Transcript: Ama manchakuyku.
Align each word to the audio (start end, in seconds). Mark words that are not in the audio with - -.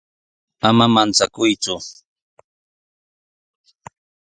Ama 0.67 0.85
manchakuyku. 0.93 1.75